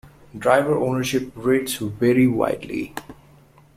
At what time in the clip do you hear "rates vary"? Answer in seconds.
1.35-2.25